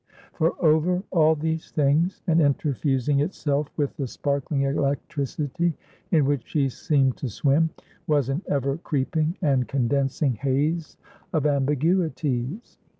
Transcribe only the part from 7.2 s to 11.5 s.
swim, was an ever creeping and condensing haze of